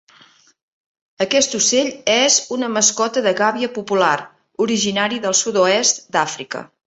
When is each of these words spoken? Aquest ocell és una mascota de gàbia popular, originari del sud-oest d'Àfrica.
Aquest 1.25 1.53
ocell 1.59 1.91
és 2.13 2.37
una 2.57 2.71
mascota 2.77 3.23
de 3.27 3.35
gàbia 3.41 3.71
popular, 3.77 4.15
originari 4.67 5.23
del 5.27 5.39
sud-oest 5.43 6.05
d'Àfrica. 6.17 6.67